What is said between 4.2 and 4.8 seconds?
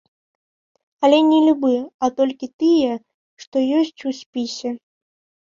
спісе.